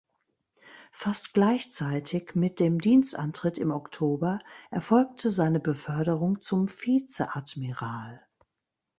[0.91, 4.39] Fast gleichzeitig mit dem Dienstantritt im Oktober
[4.71, 8.25] erfolgte seine Beförderung zum Vizeadmiral.